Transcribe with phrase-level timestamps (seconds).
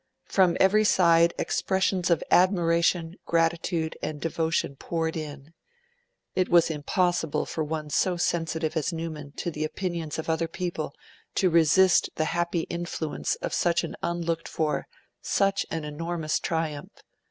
[0.25, 5.53] From every side expressions of admiration, gratitude, and devotion poured in.
[6.33, 10.95] It was impossible for one so sensitive as Newman to the opinions of other people
[11.35, 14.87] to resist the happy influence of such an unlooked for,
[15.21, 17.03] such an enormous triumph.